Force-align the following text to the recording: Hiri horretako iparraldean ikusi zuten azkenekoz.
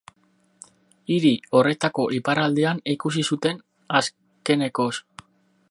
Hiri 1.15 1.33
horretako 1.59 2.05
iparraldean 2.21 2.81
ikusi 2.95 3.27
zuten 3.35 3.61
azkenekoz. 4.01 4.93